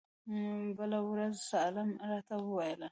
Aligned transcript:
بله 0.77 0.99
ورځ 1.11 1.35
سالم 1.49 1.89
راته 2.09 2.35
وويل. 2.39 2.79